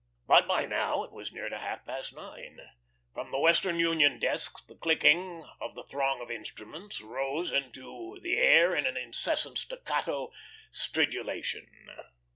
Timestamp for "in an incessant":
8.75-9.59